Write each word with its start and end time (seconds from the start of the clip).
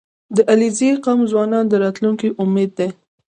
•د 0.35 0.37
علیزي 0.51 0.89
قوم 1.05 1.19
ځوانان 1.31 1.65
د 1.69 1.73
راتلونکي 1.83 2.27
امید 2.43 2.71
دي. 2.79 2.89